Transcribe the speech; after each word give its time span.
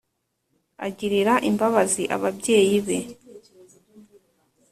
agirira 0.87 1.33
imbabazi 1.49 2.03
ababyeyi 2.15 2.77
be? 2.85 2.99